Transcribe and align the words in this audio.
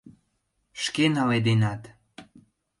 Шке 0.83 1.05
наледенат! 1.15 1.81